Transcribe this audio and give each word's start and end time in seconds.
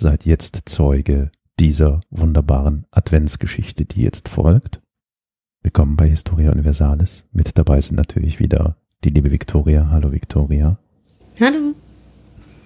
Seid 0.00 0.26
jetzt 0.26 0.60
Zeuge 0.66 1.32
dieser 1.58 2.02
wunderbaren 2.10 2.86
Adventsgeschichte, 2.92 3.84
die 3.84 4.02
jetzt 4.02 4.28
folgt. 4.28 4.80
Willkommen 5.60 5.96
bei 5.96 6.08
Historia 6.08 6.52
Universalis. 6.52 7.26
Mit 7.32 7.58
dabei 7.58 7.80
sind 7.80 7.96
natürlich 7.96 8.38
wieder 8.38 8.76
die 9.02 9.08
liebe 9.10 9.32
Victoria. 9.32 9.90
Hallo 9.90 10.12
Victoria. 10.12 10.78
Hallo. 11.40 11.74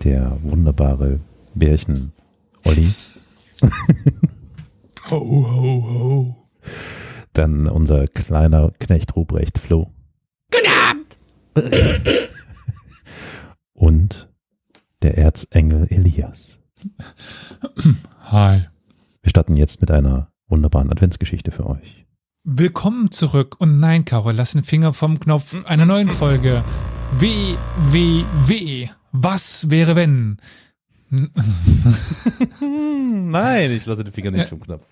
Der 0.04 0.36
wunderbare 0.42 1.20
Bärchen 1.54 2.12
Olli. 2.66 2.92
ho, 5.10 5.18
ho, 5.18 5.88
ho. 5.88 6.36
Dann 7.32 7.66
unser 7.66 8.04
kleiner 8.08 8.72
Knecht 8.78 9.16
Ruprecht 9.16 9.56
Flo. 9.56 9.90
Guten 10.50 10.68
Abend. 10.86 11.18
Und 13.72 14.28
der 15.00 15.16
Erzengel 15.16 15.86
Elias. 15.88 16.58
Hi. 18.30 18.62
Wir 19.22 19.30
starten 19.30 19.56
jetzt 19.56 19.80
mit 19.80 19.90
einer 19.90 20.32
wunderbaren 20.48 20.90
Adventsgeschichte 20.90 21.50
für 21.50 21.66
euch. 21.66 22.06
Willkommen 22.44 23.10
zurück 23.10 23.56
und 23.58 23.78
nein, 23.78 24.04
Caro, 24.04 24.30
lass 24.30 24.52
den 24.52 24.64
Finger 24.64 24.92
vom 24.92 25.20
Knopf 25.20 25.56
einer 25.64 25.86
neuen 25.86 26.10
Folge. 26.10 26.64
W, 27.18 27.56
W, 27.90 28.24
W. 28.46 28.88
Was 29.12 29.70
wäre 29.70 29.94
wenn? 29.94 30.38
Nein, 32.60 33.70
ich 33.70 33.84
lasse 33.84 34.02
den 34.02 34.14
Finger 34.14 34.30
nicht 34.30 34.48
vom 34.48 34.60
Knopf. 34.60 34.86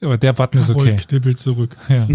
Aber 0.00 0.18
der 0.18 0.32
Button 0.32 0.60
ist 0.60 0.70
okay. 0.70 0.96
Knibbel 0.96 1.36
zurück. 1.36 1.76
Ja. 1.88 2.08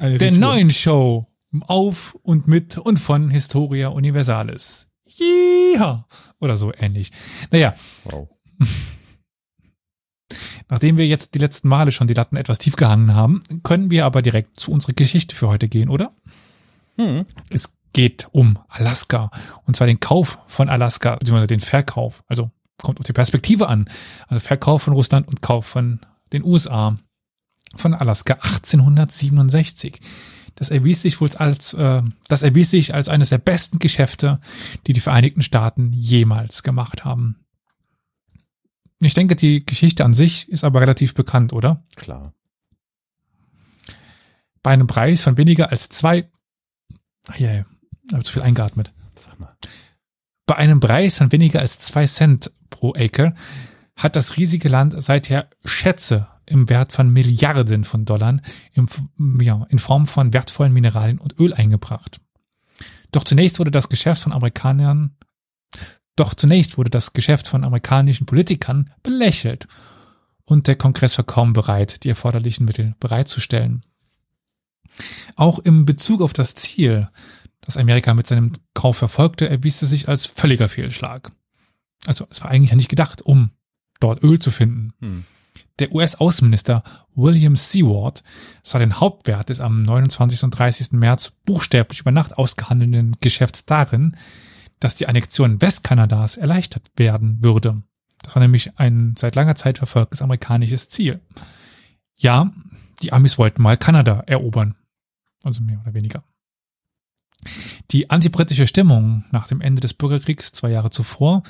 Der 0.00 0.32
neuen 0.32 0.70
Show 0.70 1.26
auf 1.60 2.14
und 2.22 2.46
mit 2.48 2.76
und 2.78 2.98
von 2.98 3.30
Historia 3.30 3.88
Universalis. 3.88 4.87
Ja. 5.18 6.06
Oder 6.40 6.56
so 6.56 6.72
ähnlich. 6.74 7.12
Naja. 7.50 7.74
Wow. 8.04 8.28
Nachdem 10.68 10.98
wir 10.98 11.06
jetzt 11.06 11.34
die 11.34 11.38
letzten 11.38 11.68
Male 11.68 11.92
schon 11.92 12.06
die 12.06 12.14
Latten 12.14 12.36
etwas 12.36 12.58
tief 12.58 12.76
gehangen 12.76 13.14
haben, 13.14 13.42
können 13.62 13.90
wir 13.90 14.04
aber 14.04 14.20
direkt 14.22 14.60
zu 14.60 14.70
unserer 14.70 14.92
Geschichte 14.92 15.34
für 15.34 15.48
heute 15.48 15.68
gehen, 15.68 15.88
oder? 15.88 16.12
Hm. 16.96 17.24
Es 17.48 17.72
geht 17.92 18.28
um 18.32 18.58
Alaska. 18.68 19.30
Und 19.64 19.76
zwar 19.76 19.86
den 19.86 20.00
Kauf 20.00 20.38
von 20.46 20.68
Alaska, 20.68 21.16
beziehungsweise 21.16 21.46
den 21.46 21.60
Verkauf. 21.60 22.22
Also 22.26 22.50
kommt 22.82 23.00
auf 23.00 23.06
die 23.06 23.12
Perspektive 23.12 23.68
an. 23.68 23.88
Also 24.26 24.40
Verkauf 24.40 24.82
von 24.82 24.92
Russland 24.92 25.26
und 25.26 25.42
Kauf 25.42 25.66
von 25.66 26.00
den 26.32 26.44
USA. 26.44 26.98
Von 27.76 27.94
Alaska 27.94 28.34
1867. 28.34 30.00
Das 30.58 30.70
erwies 30.70 31.02
sich 31.02 31.20
wohl 31.20 31.30
als, 31.36 31.72
äh, 31.74 32.02
das 32.26 32.42
erwies 32.42 32.70
sich 32.70 32.92
als 32.92 33.08
eines 33.08 33.28
der 33.28 33.38
besten 33.38 33.78
Geschäfte, 33.78 34.40
die 34.88 34.92
die 34.92 35.00
Vereinigten 35.00 35.42
Staaten 35.42 35.92
jemals 35.92 36.64
gemacht 36.64 37.04
haben. 37.04 37.46
Ich 39.00 39.14
denke, 39.14 39.36
die 39.36 39.64
Geschichte 39.64 40.04
an 40.04 40.14
sich 40.14 40.48
ist 40.48 40.64
aber 40.64 40.80
relativ 40.80 41.14
bekannt, 41.14 41.52
oder? 41.52 41.84
Klar. 41.94 42.34
Bei 44.64 44.72
einem 44.72 44.88
Preis 44.88 45.22
von 45.22 45.36
weniger 45.36 45.70
als 45.70 45.90
zwei, 45.90 46.28
ach 47.28 47.38
ja, 47.38 47.60
ich 47.60 48.12
habe 48.12 48.24
zu 48.24 48.32
viel 48.32 48.42
eingeatmet. 48.42 48.90
Sag 49.14 49.38
mal. 49.38 49.56
Bei 50.44 50.56
einem 50.56 50.80
Preis 50.80 51.18
von 51.18 51.30
weniger 51.30 51.60
als 51.60 51.78
zwei 51.78 52.06
Cent 52.06 52.50
pro 52.68 52.94
Acre 52.96 53.36
hat 53.94 54.16
das 54.16 54.36
riesige 54.36 54.68
Land 54.68 55.00
seither 55.00 55.48
Schätze 55.64 56.26
im 56.48 56.68
Wert 56.68 56.92
von 56.92 57.10
Milliarden 57.10 57.84
von 57.84 58.04
Dollar 58.04 58.40
im, 58.72 58.88
ja, 59.40 59.66
in 59.70 59.78
Form 59.78 60.06
von 60.06 60.32
wertvollen 60.32 60.72
Mineralien 60.72 61.18
und 61.18 61.38
Öl 61.38 61.54
eingebracht. 61.54 62.20
Doch 63.12 63.24
zunächst 63.24 63.58
wurde 63.58 63.70
das 63.70 63.88
Geschäft 63.88 64.22
von 64.22 64.32
Amerikanern, 64.32 65.16
doch 66.16 66.34
zunächst 66.34 66.78
wurde 66.78 66.90
das 66.90 67.12
Geschäft 67.12 67.46
von 67.46 67.64
amerikanischen 67.64 68.26
Politikern 68.26 68.90
belächelt 69.02 69.68
und 70.44 70.66
der 70.66 70.76
Kongress 70.76 71.16
war 71.18 71.24
kaum 71.24 71.52
bereit, 71.52 72.04
die 72.04 72.08
erforderlichen 72.08 72.64
Mittel 72.64 72.94
bereitzustellen. 73.00 73.84
Auch 75.36 75.58
im 75.58 75.84
Bezug 75.84 76.22
auf 76.22 76.32
das 76.32 76.54
Ziel, 76.54 77.08
das 77.60 77.76
Amerika 77.76 78.14
mit 78.14 78.26
seinem 78.26 78.52
Kauf 78.74 78.96
verfolgte, 78.96 79.48
erwies 79.48 79.82
es 79.82 79.90
sich 79.90 80.08
als 80.08 80.26
völliger 80.26 80.68
Fehlschlag. 80.68 81.30
Also 82.06 82.26
es 82.30 82.40
war 82.42 82.50
eigentlich 82.50 82.70
ja 82.70 82.76
nicht 82.76 82.88
gedacht, 82.88 83.22
um 83.22 83.50
dort 84.00 84.22
Öl 84.22 84.38
zu 84.38 84.50
finden. 84.50 84.92
Hm. 85.00 85.24
Der 85.78 85.92
US-Außenminister 85.92 86.82
William 87.14 87.54
Seward 87.54 88.22
sah 88.62 88.78
den 88.78 89.00
Hauptwert 89.00 89.48
des 89.48 89.60
am 89.60 89.82
29. 89.82 90.42
und 90.42 90.50
30. 90.50 90.92
März 90.92 91.32
buchstäblich 91.44 92.00
über 92.00 92.10
Nacht 92.10 92.36
ausgehandelten 92.36 93.16
Geschäfts 93.20 93.64
darin, 93.64 94.16
dass 94.80 94.96
die 94.96 95.06
Annexion 95.06 95.60
Westkanadas 95.60 96.36
erleichtert 96.36 96.90
werden 96.96 97.42
würde. 97.42 97.82
Das 98.22 98.34
war 98.34 98.42
nämlich 98.42 98.78
ein 98.78 99.14
seit 99.16 99.36
langer 99.36 99.54
Zeit 99.54 99.78
verfolgtes 99.78 100.22
amerikanisches 100.22 100.88
Ziel. 100.88 101.20
Ja, 102.16 102.52
die 103.02 103.12
Amis 103.12 103.38
wollten 103.38 103.62
mal 103.62 103.76
Kanada 103.76 104.24
erobern. 104.26 104.74
Also 105.44 105.62
mehr 105.62 105.80
oder 105.80 105.94
weniger. 105.94 106.24
Die 107.92 108.10
antibritische 108.10 108.66
Stimmung 108.66 109.24
nach 109.30 109.46
dem 109.46 109.60
Ende 109.60 109.80
des 109.80 109.94
Bürgerkriegs 109.94 110.52
zwei 110.52 110.70
Jahre 110.70 110.90
zuvor, 110.90 111.44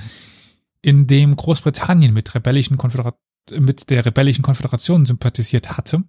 in 0.83 1.07
dem 1.07 1.35
Großbritannien 1.35 2.13
mit 2.13 2.35
rebellischen 2.35 2.77
Konföderat 2.77 3.17
mit 3.53 3.91
der 3.91 4.05
rebellischen 4.05 4.43
Konföderation 4.43 5.07
sympathisiert 5.07 5.77
hatte, 5.77 6.05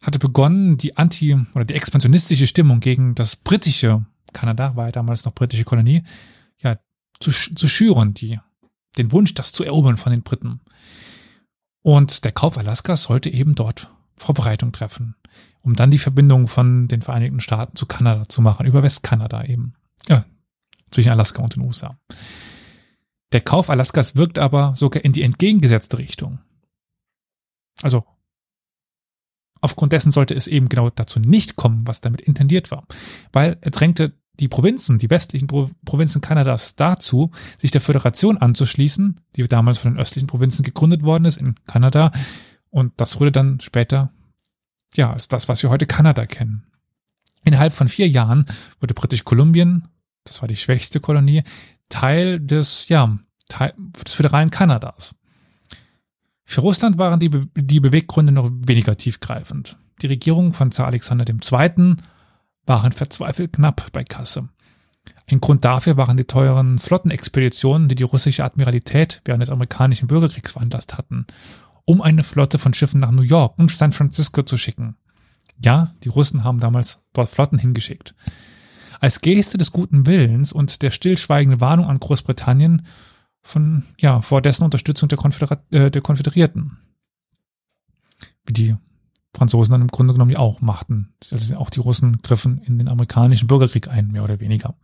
hatte 0.00 0.18
begonnen, 0.18 0.76
die 0.76 0.96
anti- 0.96 1.38
oder 1.54 1.64
die 1.64 1.74
expansionistische 1.74 2.46
Stimmung 2.46 2.80
gegen 2.80 3.14
das 3.14 3.36
britische 3.36 4.04
Kanada, 4.32 4.76
war 4.76 4.86
ja 4.86 4.92
damals 4.92 5.24
noch 5.24 5.34
britische 5.34 5.64
Kolonie, 5.64 6.02
ja, 6.58 6.78
zu, 7.20 7.30
zu 7.30 7.68
schüren, 7.68 8.14
die, 8.14 8.38
den 8.96 9.12
Wunsch, 9.12 9.34
das 9.34 9.52
zu 9.52 9.64
erobern 9.64 9.96
von 9.96 10.12
den 10.12 10.22
Briten. 10.22 10.60
Und 11.82 12.24
der 12.24 12.32
Kauf 12.32 12.58
Alaskas 12.58 13.04
sollte 13.04 13.30
eben 13.30 13.54
dort 13.54 13.90
Vorbereitung 14.16 14.72
treffen, 14.72 15.16
um 15.60 15.76
dann 15.76 15.90
die 15.90 15.98
Verbindung 15.98 16.48
von 16.48 16.88
den 16.88 17.02
Vereinigten 17.02 17.40
Staaten 17.40 17.76
zu 17.76 17.86
Kanada 17.86 18.28
zu 18.28 18.42
machen, 18.42 18.66
über 18.66 18.82
Westkanada 18.82 19.44
eben. 19.44 19.74
Ja, 20.08 20.24
zwischen 20.90 21.10
Alaska 21.10 21.42
und 21.42 21.56
den 21.56 21.62
USA. 21.62 21.98
Der 23.32 23.40
Kauf 23.40 23.70
Alaskas 23.70 24.16
wirkt 24.16 24.38
aber 24.38 24.74
sogar 24.76 25.04
in 25.04 25.12
die 25.12 25.22
entgegengesetzte 25.22 25.98
Richtung. 25.98 26.40
Also 27.82 28.04
aufgrund 29.60 29.92
dessen 29.92 30.12
sollte 30.12 30.34
es 30.34 30.46
eben 30.46 30.68
genau 30.68 30.90
dazu 30.90 31.20
nicht 31.20 31.56
kommen, 31.56 31.86
was 31.86 32.00
damit 32.00 32.20
intendiert 32.20 32.70
war, 32.70 32.86
weil 33.32 33.58
er 33.60 33.70
drängte 33.70 34.18
die 34.38 34.48
Provinzen, 34.48 34.98
die 34.98 35.10
westlichen 35.10 35.46
Pro 35.46 35.70
Provinzen 35.84 36.22
Kanadas 36.22 36.74
dazu, 36.74 37.30
sich 37.58 37.70
der 37.70 37.82
Föderation 37.82 38.38
anzuschließen, 38.38 39.20
die 39.36 39.46
damals 39.46 39.78
von 39.78 39.92
den 39.92 40.00
östlichen 40.00 40.26
Provinzen 40.26 40.62
gegründet 40.62 41.02
worden 41.02 41.26
ist 41.26 41.36
in 41.36 41.54
Kanada 41.66 42.10
und 42.70 42.92
das 42.96 43.20
wurde 43.20 43.32
dann 43.32 43.60
später 43.60 44.12
ja 44.94 45.12
als 45.12 45.28
das, 45.28 45.48
was 45.48 45.62
wir 45.62 45.70
heute 45.70 45.86
Kanada 45.86 46.26
kennen. 46.26 46.66
Innerhalb 47.44 47.72
von 47.72 47.88
vier 47.88 48.08
Jahren 48.08 48.46
wurde 48.80 48.94
Britisch-Kolumbien, 48.94 49.88
das 50.24 50.40
war 50.42 50.48
die 50.48 50.56
schwächste 50.56 51.00
Kolonie, 51.00 51.42
Teil 51.90 52.40
des, 52.40 52.88
ja, 52.88 53.18
Teil 53.48 53.74
des 53.76 54.14
föderalen 54.14 54.50
Kanadas. 54.50 55.14
Für 56.44 56.62
Russland 56.62 56.98
waren 56.98 57.20
die, 57.20 57.28
Be 57.28 57.46
die 57.54 57.80
Beweggründe 57.80 58.32
noch 58.32 58.50
weniger 58.50 58.96
tiefgreifend. 58.96 59.76
Die 60.00 60.06
Regierung 60.06 60.54
von 60.54 60.72
Zar 60.72 60.86
Alexander 60.86 61.24
II. 61.28 61.96
waren 62.66 62.92
verzweifelt 62.92 63.52
knapp 63.52 63.92
bei 63.92 64.02
Kasse. 64.02 64.48
Ein 65.26 65.40
Grund 65.40 65.64
dafür 65.64 65.96
waren 65.96 66.16
die 66.16 66.24
teuren 66.24 66.78
Flottenexpeditionen, 66.78 67.88
die 67.88 67.94
die 67.94 68.02
russische 68.02 68.44
Admiralität 68.44 69.20
während 69.24 69.42
des 69.42 69.50
amerikanischen 69.50 70.08
Bürgerkriegs 70.08 70.52
veranlasst 70.52 70.98
hatten, 70.98 71.26
um 71.84 72.00
eine 72.00 72.24
Flotte 72.24 72.58
von 72.58 72.74
Schiffen 72.74 73.00
nach 73.00 73.12
New 73.12 73.22
York 73.22 73.58
und 73.58 73.70
San 73.70 73.92
Francisco 73.92 74.42
zu 74.42 74.56
schicken. 74.56 74.96
Ja, 75.62 75.94
die 76.02 76.08
Russen 76.08 76.42
haben 76.42 76.58
damals 76.58 77.02
dort 77.12 77.28
Flotten 77.28 77.58
hingeschickt. 77.58 78.14
Als 79.00 79.22
Geste 79.22 79.58
des 79.58 79.72
guten 79.72 80.06
Willens 80.06 80.52
und 80.52 80.82
der 80.82 80.90
stillschweigenden 80.90 81.60
Warnung 81.60 81.86
an 81.86 81.98
Großbritannien 81.98 82.86
von, 83.40 83.84
ja, 83.98 84.20
vor 84.20 84.42
dessen 84.42 84.64
Unterstützung 84.64 85.08
der, 85.08 85.18
Konföderat 85.18 85.64
äh, 85.72 85.90
der 85.90 86.02
Konföderierten. 86.02 86.76
Wie 88.44 88.52
die 88.52 88.76
Franzosen 89.34 89.72
dann 89.72 89.80
im 89.80 89.88
Grunde 89.88 90.12
genommen 90.12 90.32
ja 90.32 90.38
auch 90.38 90.60
machten. 90.60 91.14
Also 91.30 91.56
auch 91.56 91.70
die 91.70 91.80
Russen 91.80 92.20
griffen 92.20 92.58
in 92.58 92.78
den 92.78 92.88
amerikanischen 92.88 93.48
Bürgerkrieg 93.48 93.88
ein, 93.88 94.08
mehr 94.08 94.22
oder 94.22 94.38
weniger. 94.38 94.76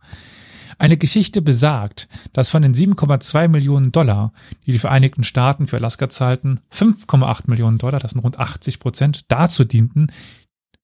Eine 0.79 0.97
Geschichte 0.97 1.41
besagt, 1.41 2.07
dass 2.33 2.49
von 2.49 2.61
den 2.61 2.73
7,2 2.73 3.47
Millionen 3.47 3.91
Dollar, 3.91 4.31
die 4.65 4.71
die 4.71 4.79
Vereinigten 4.79 5.23
Staaten 5.23 5.67
für 5.67 5.77
Alaska 5.77 6.09
zahlten, 6.09 6.59
5,8 6.71 7.43
Millionen 7.47 7.77
Dollar, 7.77 7.99
das 7.99 8.11
sind 8.11 8.21
rund 8.21 8.39
80 8.39 8.79
Prozent, 8.79 9.25
dazu 9.27 9.63
dienten, 9.63 10.11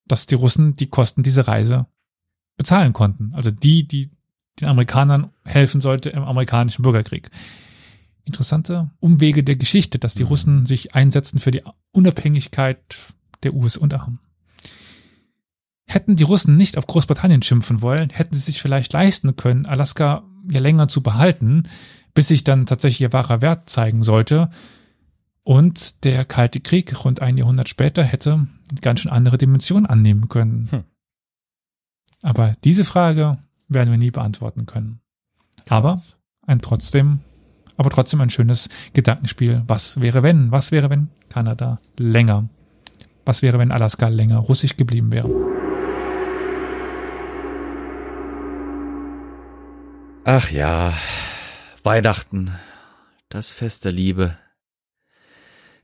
dass 0.06 0.26
die 0.26 0.34
Russen 0.34 0.76
die 0.76 0.88
Kosten 0.88 1.22
dieser 1.22 1.48
Reise 1.48 1.86
bezahlen 2.56 2.92
konnten. 2.92 3.32
Also 3.34 3.50
die, 3.50 3.86
die 3.86 4.10
den 4.60 4.68
Amerikanern 4.68 5.30
helfen 5.44 5.80
sollte 5.80 6.10
im 6.10 6.22
amerikanischen 6.22 6.82
Bürgerkrieg. 6.82 7.30
Interessante 8.24 8.90
Umwege 9.00 9.44
der 9.44 9.56
Geschichte, 9.56 9.98
dass 9.98 10.14
die 10.14 10.22
Russen 10.22 10.64
sich 10.66 10.94
einsetzen 10.94 11.38
für 11.38 11.50
die 11.50 11.62
Unabhängigkeit 11.92 12.78
der 13.42 13.54
USA. 13.54 14.16
Hätten 15.86 16.16
die 16.16 16.24
Russen 16.24 16.56
nicht 16.56 16.78
auf 16.78 16.86
Großbritannien 16.86 17.42
schimpfen 17.42 17.82
wollen, 17.82 18.10
hätten 18.10 18.34
sie 18.34 18.40
sich 18.40 18.62
vielleicht 18.62 18.92
leisten 18.92 19.36
können, 19.36 19.66
Alaska 19.66 20.24
ja 20.50 20.60
länger 20.60 20.88
zu 20.88 21.02
behalten, 21.02 21.64
bis 22.14 22.28
sich 22.28 22.44
dann 22.44 22.64
tatsächlich 22.64 23.02
ihr 23.02 23.12
wahrer 23.12 23.42
Wert 23.42 23.68
zeigen 23.68 24.02
sollte. 24.02 24.48
Und 25.42 26.04
der 26.04 26.24
Kalte 26.24 26.60
Krieg 26.60 27.04
rund 27.04 27.20
ein 27.20 27.36
Jahrhundert 27.36 27.68
später 27.68 28.02
hätte 28.02 28.46
ganz 28.80 29.00
schön 29.00 29.12
andere 29.12 29.36
Dimensionen 29.36 29.84
annehmen 29.84 30.28
können. 30.28 30.68
Hm. 30.70 30.84
Aber 32.24 32.54
diese 32.64 32.86
Frage 32.86 33.36
werden 33.68 33.90
wir 33.90 33.98
nie 33.98 34.10
beantworten 34.10 34.64
können. 34.64 35.00
Aber 35.68 36.00
ein 36.46 36.62
trotzdem, 36.62 37.20
aber 37.76 37.90
trotzdem 37.90 38.22
ein 38.22 38.30
schönes 38.30 38.70
Gedankenspiel. 38.94 39.62
Was 39.66 40.00
wäre 40.00 40.22
wenn? 40.22 40.50
Was 40.50 40.72
wäre 40.72 40.88
wenn 40.88 41.08
Kanada 41.28 41.80
länger? 41.98 42.48
Was 43.26 43.42
wäre 43.42 43.58
wenn 43.58 43.70
Alaska 43.70 44.08
länger 44.08 44.38
russisch 44.38 44.78
geblieben 44.78 45.12
wäre? 45.12 45.28
Ach 50.24 50.50
ja, 50.50 50.94
Weihnachten, 51.82 52.52
das 53.28 53.52
Fest 53.52 53.84
der 53.84 53.92
Liebe. 53.92 54.38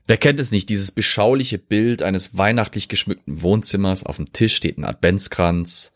Wer 0.07 0.17
kennt 0.17 0.39
es 0.39 0.51
nicht, 0.51 0.69
dieses 0.69 0.91
beschauliche 0.91 1.59
Bild 1.59 2.01
eines 2.01 2.35
weihnachtlich 2.35 2.87
geschmückten 2.87 3.43
Wohnzimmers, 3.43 4.03
auf 4.03 4.15
dem 4.15 4.33
Tisch 4.33 4.55
steht 4.55 4.79
ein 4.79 4.85
Adventskranz, 4.85 5.93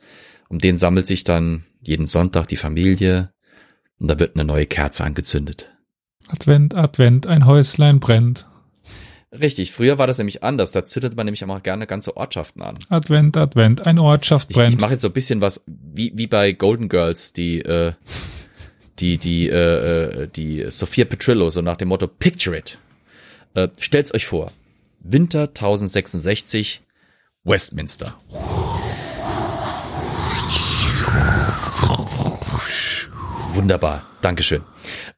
um 0.50 0.59
den 0.59 0.77
sammelt 0.77 1.07
sich 1.07 1.24
dann 1.24 1.65
jeden 1.81 2.07
Sonntag 2.07 2.47
die 2.47 2.57
Familie 2.57 3.31
und 4.00 4.09
da 4.09 4.19
wird 4.19 4.36
eine 4.36 4.45
neue 4.45 4.65
Kerze 4.65 5.03
angezündet. 5.03 5.71
Advent, 6.27 6.74
Advent, 6.74 7.27
ein 7.27 7.45
Häuslein 7.45 8.00
brennt. 8.00 8.47
Richtig, 9.31 9.71
früher 9.71 9.97
war 9.97 10.07
das 10.07 10.18
nämlich 10.18 10.44
anders. 10.44 10.71
Da 10.71 10.86
zündet 10.86 11.15
man 11.15 11.25
nämlich 11.25 11.44
auch 11.44 11.63
gerne 11.63 11.88
ganze 11.88 12.15
Ortschaften 12.15 12.62
an. 12.62 12.77
Advent, 12.89 13.38
Advent, 13.38 13.86
ein 13.86 14.00
Ortschaft 14.00 14.50
brennt. 14.50 14.69
Ich, 14.69 14.75
ich 14.75 14.81
mache 14.81 14.94
jetzt 14.94 15.01
so 15.01 15.09
ein 15.09 15.13
bisschen 15.13 15.42
was 15.42 15.63
wie, 15.68 16.13
wie 16.15 16.27
bei 16.27 16.53
Golden 16.53 16.89
Girls, 16.89 17.33
die 17.33 17.59
äh, 17.62 17.94
die 19.00 19.18
die 19.18 19.50
äh, 19.50 20.24
äh, 20.24 20.27
die 20.27 20.65
Sophia 20.69 21.06
Petrillo 21.06 21.50
so 21.50 21.62
nach 21.62 21.77
dem 21.77 21.89
Motto 21.89 22.07
Picture 22.07 22.57
it. 22.57 22.77
Äh, 23.53 23.69
stellt's 23.80 24.13
euch 24.13 24.25
vor. 24.25 24.51
Winter 25.00 25.44
1066 25.50 26.81
Westminster. 27.44 28.15
Wunderbar, 33.65 34.06
Dankeschön. 34.21 34.62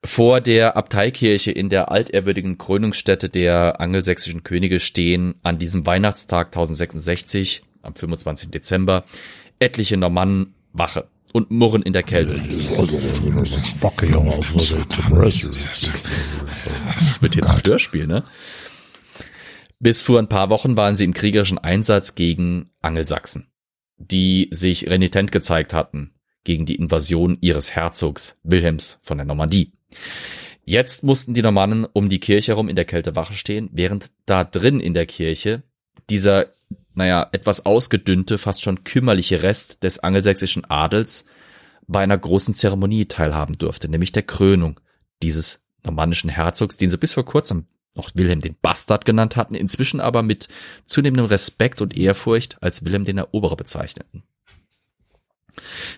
Vor 0.05 0.39
der 0.39 0.77
Abteikirche 0.77 1.51
in 1.51 1.67
der 1.67 1.91
altehrwürdigen 1.91 2.57
Krönungsstätte 2.57 3.27
der 3.27 3.81
angelsächsischen 3.81 4.44
Könige 4.44 4.79
stehen 4.79 5.35
an 5.44 5.59
diesem 5.59 5.85
Weihnachtstag 5.85 6.47
1066 6.47 7.63
am 7.81 7.94
25. 7.94 8.49
Dezember 8.49 9.03
etliche 9.59 9.97
Normannen 9.97 10.55
Wache 10.71 11.09
und 11.33 11.51
murren 11.51 11.81
in 11.81 11.91
der 11.91 12.03
Kälte. 12.03 12.35
Das 16.99 17.21
wird 17.21 17.35
jetzt 17.35 17.51
ein 17.51 17.61
Hörspiel, 17.65 18.07
ne? 18.07 18.23
Bis 19.79 20.01
vor 20.01 20.19
ein 20.19 20.29
paar 20.29 20.49
Wochen 20.49 20.77
waren 20.77 20.95
sie 20.95 21.03
im 21.03 21.13
kriegerischen 21.13 21.57
Einsatz 21.57 22.15
gegen 22.15 22.69
Angelsachsen, 22.81 23.51
die 23.97 24.47
sich 24.51 24.88
renitent 24.88 25.33
gezeigt 25.33 25.73
hatten 25.73 26.11
gegen 26.47 26.65
die 26.65 26.75
Invasion 26.75 27.38
ihres 27.41 27.75
Herzogs 27.75 28.39
Wilhelms 28.44 28.99
von 29.03 29.17
der 29.17 29.25
Normandie. 29.25 29.73
Jetzt 30.63 31.03
mussten 31.03 31.33
die 31.33 31.41
Normannen 31.41 31.85
um 31.85 32.07
die 32.07 32.21
Kirche 32.21 32.53
herum 32.53 32.69
in 32.69 32.77
der 32.77 32.85
Kälte 32.85 33.17
Wache 33.17 33.33
stehen, 33.33 33.69
während 33.73 34.11
da 34.25 34.45
drin 34.45 34.79
in 34.79 34.94
der 34.94 35.05
Kirche 35.05 35.63
dieser, 36.09 36.53
naja, 36.94 37.27
etwas 37.33 37.65
ausgedünnte, 37.65 38.38
fast 38.38 38.63
schon 38.63 38.85
kümmerliche 38.85 39.44
Rest 39.44 39.83
des 39.83 39.99
angelsächsischen 39.99 40.63
Adels 40.63 41.25
bei 41.85 41.99
einer 41.99 42.17
großen 42.17 42.53
Zeremonie 42.53 43.07
teilhaben 43.07 43.57
durfte, 43.57 43.89
nämlich 43.89 44.13
der 44.13 44.23
Krönung 44.23 44.79
dieses 45.21 45.67
normannischen 45.83 46.29
Herzogs, 46.29 46.77
den 46.77 46.89
sie 46.89 46.97
bis 46.97 47.13
vor 47.13 47.25
kurzem 47.25 47.67
noch 47.94 48.11
Wilhelm 48.13 48.39
den 48.39 48.55
Bastard 48.61 49.03
genannt 49.03 49.35
hatten, 49.35 49.55
inzwischen 49.55 49.99
aber 49.99 50.23
mit 50.23 50.47
zunehmendem 50.85 51.25
Respekt 51.25 51.81
und 51.81 51.97
Ehrfurcht 51.97 52.57
als 52.61 52.85
Wilhelm 52.85 53.03
den 53.03 53.17
Eroberer 53.17 53.57
bezeichneten. 53.57 54.23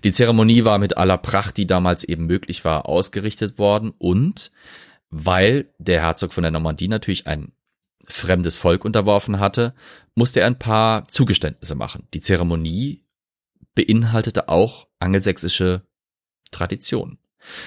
Die 0.03 0.11
Zeremonie 0.11 0.63
war 0.63 0.77
mit 0.77 0.97
aller 0.97 1.17
Pracht, 1.17 1.57
die 1.57 1.67
damals 1.67 2.03
eben 2.03 2.25
möglich 2.25 2.65
war, 2.65 2.87
ausgerichtet 2.87 3.57
worden 3.57 3.93
und 3.97 4.51
weil 5.09 5.73
der 5.79 6.01
Herzog 6.01 6.33
von 6.33 6.43
der 6.43 6.51
Normandie 6.51 6.87
natürlich 6.87 7.27
ein 7.27 7.51
fremdes 8.07 8.57
Volk 8.57 8.85
unterworfen 8.85 9.39
hatte, 9.39 9.73
musste 10.15 10.41
er 10.41 10.47
ein 10.47 10.59
paar 10.59 11.07
Zugeständnisse 11.07 11.75
machen. 11.75 12.07
Die 12.13 12.21
Zeremonie 12.21 13.03
beinhaltete 13.75 14.49
auch 14.49 14.87
angelsächsische 14.99 15.83
Traditionen. 16.51 17.19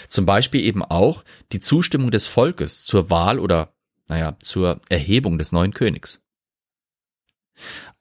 Zum 0.09 0.27
Beispiel 0.27 0.61
eben 0.62 0.85
auch 0.85 1.25
die 1.53 1.61
Zustimmung 1.61 2.11
des 2.11 2.27
Volkes 2.27 2.85
zur 2.85 3.11
Wahl 3.11 3.39
oder, 3.39 3.75
naja, 4.09 4.37
zur 4.41 4.81
Erhebung 4.89 5.39
des 5.39 5.53
neuen 5.53 5.73
Königs. 5.73 6.23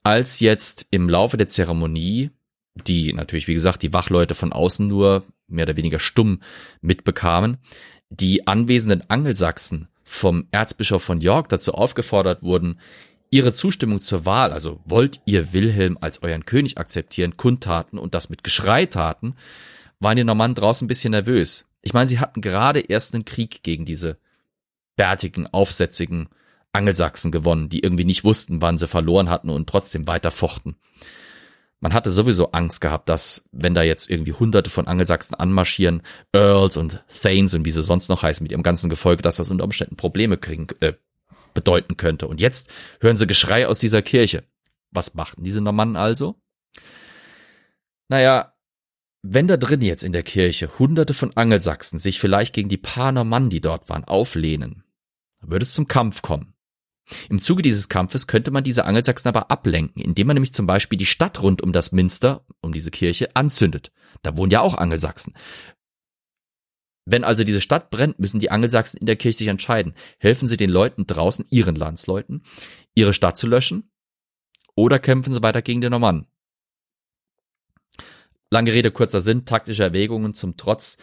Als 0.03 0.39
jetzt 0.39 0.87
im 0.91 1.09
Laufe 1.09 1.37
der 1.37 1.47
Zeremonie 1.47 2.31
die 2.75 3.13
natürlich, 3.13 3.47
wie 3.47 3.53
gesagt, 3.53 3.81
die 3.81 3.93
Wachleute 3.93 4.35
von 4.35 4.53
außen 4.53 4.87
nur 4.87 5.23
mehr 5.47 5.65
oder 5.65 5.77
weniger 5.77 5.99
stumm 5.99 6.41
mitbekamen, 6.81 7.57
die 8.09 8.47
anwesenden 8.47 9.09
Angelsachsen 9.09 9.87
vom 10.03 10.47
Erzbischof 10.51 11.03
von 11.03 11.21
York 11.21 11.49
dazu 11.49 11.73
aufgefordert 11.73 12.43
wurden, 12.43 12.79
ihre 13.29 13.53
Zustimmung 13.53 14.01
zur 14.01 14.25
Wahl, 14.25 14.51
also 14.51 14.81
wollt 14.85 15.21
ihr 15.25 15.53
Wilhelm 15.53 15.97
als 16.01 16.21
euren 16.21 16.45
König 16.45 16.77
akzeptieren, 16.77 17.37
kundtaten 17.37 17.97
und 17.97 18.13
das 18.13 18.29
mit 18.29 18.43
Geschrei 18.43 18.85
taten, 18.85 19.35
waren 19.99 20.17
die 20.17 20.23
Normannen 20.23 20.55
draußen 20.55 20.85
ein 20.85 20.89
bisschen 20.89 21.11
nervös. 21.11 21.65
Ich 21.81 21.93
meine, 21.93 22.09
sie 22.09 22.19
hatten 22.19 22.41
gerade 22.41 22.81
erst 22.81 23.13
einen 23.13 23.25
Krieg 23.25 23.63
gegen 23.63 23.85
diese 23.85 24.17
bärtigen, 24.97 25.47
aufsätzigen 25.47 26.27
Angelsachsen 26.73 27.31
gewonnen, 27.31 27.69
die 27.69 27.79
irgendwie 27.79 28.05
nicht 28.05 28.23
wussten, 28.23 28.61
wann 28.61 28.77
sie 28.77 28.87
verloren 28.87 29.29
hatten 29.29 29.49
und 29.49 29.67
trotzdem 29.67 30.07
weiter 30.07 30.31
fochten 30.31 30.75
man 31.81 31.93
hatte 31.93 32.11
sowieso 32.11 32.51
Angst 32.51 32.79
gehabt, 32.79 33.09
dass, 33.09 33.43
wenn 33.51 33.73
da 33.73 33.81
jetzt 33.81 34.09
irgendwie 34.09 34.33
hunderte 34.33 34.69
von 34.69 34.87
Angelsachsen 34.87 35.35
anmarschieren, 35.35 36.03
Earls 36.31 36.77
und 36.77 37.03
Thanes 37.07 37.55
und 37.55 37.65
wie 37.65 37.71
sie 37.71 37.83
sonst 37.83 38.07
noch 38.07 38.21
heißen 38.21 38.43
mit 38.43 38.51
ihrem 38.51 38.63
ganzen 38.63 38.89
Gefolge, 38.89 39.23
dass 39.23 39.37
das 39.37 39.49
unter 39.49 39.63
Umständen 39.63 39.97
Probleme 39.97 40.37
kriegen, 40.37 40.67
äh, 40.79 40.93
bedeuten 41.55 41.97
könnte. 41.97 42.27
Und 42.27 42.39
jetzt 42.39 42.69
hören 43.01 43.17
sie 43.17 43.27
Geschrei 43.27 43.67
aus 43.67 43.79
dieser 43.79 44.03
Kirche. 44.03 44.43
Was 44.91 45.15
machten 45.15 45.43
diese 45.43 45.59
Normannen 45.59 45.95
also? 45.95 46.35
Naja, 48.09 48.53
wenn 49.23 49.47
da 49.47 49.57
drin 49.57 49.81
jetzt 49.81 50.03
in 50.03 50.13
der 50.13 50.23
Kirche 50.23 50.77
hunderte 50.77 51.13
von 51.15 51.35
Angelsachsen 51.35 51.97
sich 51.97 52.19
vielleicht 52.19 52.53
gegen 52.53 52.69
die 52.69 52.77
paar 52.77 53.11
Normannen, 53.11 53.49
die 53.49 53.61
dort 53.61 53.89
waren, 53.89 54.03
auflehnen, 54.03 54.83
würde 55.41 55.63
es 55.63 55.73
zum 55.73 55.87
Kampf 55.87 56.21
kommen. 56.21 56.53
Im 57.29 57.39
Zuge 57.39 57.61
dieses 57.61 57.89
Kampfes 57.89 58.27
könnte 58.27 58.51
man 58.51 58.63
diese 58.63 58.85
Angelsachsen 58.85 59.27
aber 59.27 59.51
ablenken, 59.51 60.01
indem 60.01 60.27
man 60.27 60.35
nämlich 60.35 60.53
zum 60.53 60.67
Beispiel 60.67 60.97
die 60.97 61.05
Stadt 61.05 61.41
rund 61.41 61.61
um 61.61 61.73
das 61.73 61.91
Minster, 61.91 62.45
um 62.61 62.73
diese 62.73 62.91
Kirche, 62.91 63.35
anzündet. 63.35 63.91
Da 64.21 64.37
wohnen 64.37 64.51
ja 64.51 64.61
auch 64.61 64.75
Angelsachsen. 64.75 65.33
Wenn 67.05 67.23
also 67.23 67.43
diese 67.43 67.61
Stadt 67.61 67.89
brennt, 67.89 68.19
müssen 68.19 68.39
die 68.39 68.51
Angelsachsen 68.51 68.99
in 68.99 69.07
der 69.07 69.15
Kirche 69.15 69.39
sich 69.39 69.47
entscheiden. 69.47 69.95
Helfen 70.19 70.47
sie 70.47 70.57
den 70.57 70.69
Leuten 70.69 71.07
draußen, 71.07 71.45
ihren 71.49 71.75
Landsleuten, 71.75 72.43
ihre 72.93 73.13
Stadt 73.13 73.37
zu 73.37 73.47
löschen? 73.47 73.91
Oder 74.75 74.99
kämpfen 74.99 75.33
sie 75.33 75.41
weiter 75.41 75.61
gegen 75.61 75.81
den 75.81 75.91
Normannen? 75.91 76.27
Lange 78.51 78.73
Rede, 78.73 78.91
kurzer 78.91 79.21
Sinn, 79.21 79.45
taktische 79.45 79.83
Erwägungen 79.83 80.33
zum 80.33 80.57
Trotz. 80.57 80.97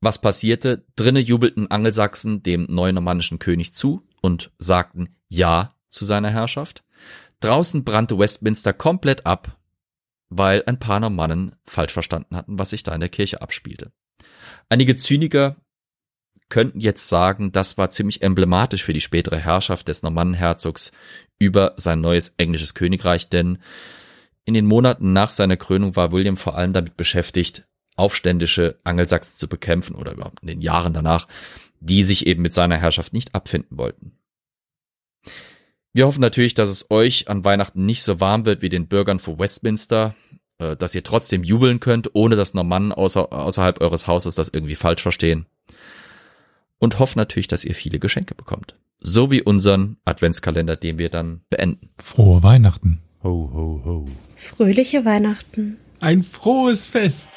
Was 0.00 0.20
passierte? 0.20 0.86
Drinnen 0.96 1.24
jubelten 1.24 1.70
Angelsachsen 1.70 2.42
dem 2.42 2.64
neuen 2.68 2.94
normannischen 2.94 3.38
König 3.38 3.74
zu 3.74 4.02
und 4.20 4.50
sagten, 4.58 5.16
ja 5.28 5.74
zu 5.88 6.04
seiner 6.04 6.30
Herrschaft. 6.30 6.84
Draußen 7.40 7.84
brannte 7.84 8.18
Westminster 8.18 8.72
komplett 8.72 9.26
ab, 9.26 9.58
weil 10.28 10.62
ein 10.66 10.78
paar 10.78 11.00
Normannen 11.00 11.56
falsch 11.64 11.92
verstanden 11.92 12.36
hatten, 12.36 12.58
was 12.58 12.70
sich 12.70 12.82
da 12.82 12.94
in 12.94 13.00
der 13.00 13.08
Kirche 13.08 13.42
abspielte. 13.42 13.92
Einige 14.68 14.96
Zyniker 14.96 15.56
könnten 16.48 16.80
jetzt 16.80 17.08
sagen, 17.08 17.52
das 17.52 17.78
war 17.78 17.90
ziemlich 17.90 18.22
emblematisch 18.22 18.84
für 18.84 18.92
die 18.92 19.00
spätere 19.00 19.38
Herrschaft 19.38 19.88
des 19.88 20.02
Normannenherzogs 20.02 20.92
über 21.38 21.74
sein 21.76 22.00
neues 22.00 22.34
englisches 22.36 22.74
Königreich, 22.74 23.28
denn 23.28 23.58
in 24.44 24.54
den 24.54 24.66
Monaten 24.66 25.12
nach 25.12 25.30
seiner 25.30 25.56
Krönung 25.56 25.96
war 25.96 26.12
William 26.12 26.36
vor 26.36 26.56
allem 26.56 26.72
damit 26.72 26.96
beschäftigt, 26.96 27.64
aufständische 27.96 28.80
Angelsachsen 28.84 29.36
zu 29.36 29.48
bekämpfen 29.48 29.94
oder 29.94 30.12
überhaupt 30.12 30.40
in 30.40 30.48
den 30.48 30.60
Jahren 30.60 30.92
danach, 30.92 31.28
die 31.80 32.02
sich 32.02 32.26
eben 32.26 32.42
mit 32.42 32.54
seiner 32.54 32.76
Herrschaft 32.76 33.12
nicht 33.12 33.34
abfinden 33.34 33.78
wollten. 33.78 34.12
Wir 35.92 36.06
hoffen 36.06 36.20
natürlich, 36.20 36.54
dass 36.54 36.70
es 36.70 36.90
euch 36.90 37.28
an 37.28 37.44
Weihnachten 37.44 37.84
nicht 37.84 38.02
so 38.02 38.20
warm 38.20 38.44
wird 38.44 38.62
wie 38.62 38.68
den 38.68 38.86
Bürgern 38.86 39.18
von 39.18 39.38
Westminster, 39.38 40.14
äh, 40.58 40.76
dass 40.76 40.94
ihr 40.94 41.02
trotzdem 41.02 41.42
jubeln 41.42 41.80
könnt, 41.80 42.10
ohne 42.12 42.36
dass 42.36 42.54
Normannen 42.54 42.92
außer, 42.92 43.32
außerhalb 43.32 43.80
eures 43.80 44.06
Hauses 44.06 44.36
das 44.36 44.50
irgendwie 44.50 44.76
falsch 44.76 45.02
verstehen. 45.02 45.46
Und 46.78 46.98
hoffen 46.98 47.18
natürlich, 47.18 47.48
dass 47.48 47.64
ihr 47.64 47.74
viele 47.74 47.98
Geschenke 47.98 48.34
bekommt. 48.34 48.76
So 49.00 49.30
wie 49.30 49.42
unseren 49.42 49.96
Adventskalender, 50.04 50.76
den 50.76 50.98
wir 50.98 51.08
dann 51.08 51.40
beenden. 51.50 51.90
Frohe 51.98 52.42
Weihnachten. 52.42 53.00
Ho, 53.22 53.50
ho, 53.52 53.82
ho. 53.84 54.08
Fröhliche 54.36 55.04
Weihnachten. 55.04 55.76
Ein 56.00 56.22
frohes 56.22 56.86
Fest. 56.86 57.28